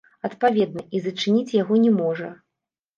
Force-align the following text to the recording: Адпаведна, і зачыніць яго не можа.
Адпаведна, 0.29 0.81
і 0.97 1.03
зачыніць 1.09 1.55
яго 1.61 1.81
не 1.87 1.95
можа. 2.03 2.35